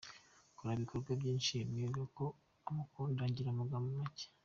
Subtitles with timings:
[0.55, 2.25] Kora ibikorwa byinshi bimwereka ko
[2.69, 4.27] umukunda ugire amagambo macye.